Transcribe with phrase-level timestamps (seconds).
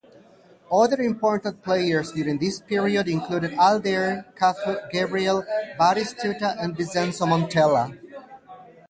[0.71, 5.43] Other important players during this period included Aldair, Cafu, Gabriel
[5.79, 7.95] Batistuta, and Vincenzo Montella.